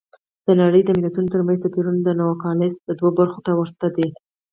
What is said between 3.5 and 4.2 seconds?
ورته دي.